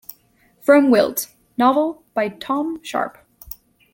From 0.59 0.89
Wilt, 0.89 1.27
novel 1.59 2.03
by 2.15 2.29
Tom 2.29 2.81
Sharpe. 2.83 3.19